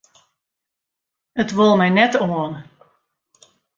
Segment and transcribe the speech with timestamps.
[1.41, 2.53] It wol my net oan.